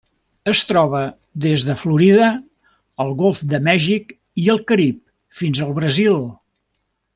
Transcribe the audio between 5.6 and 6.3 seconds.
al Brasil.